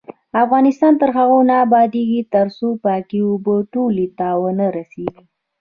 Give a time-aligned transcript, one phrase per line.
[0.43, 5.21] افغانستان تر هغو نه ابادیږي، ترڅو پاکې اوبه ټولو ته ونه رسیږي.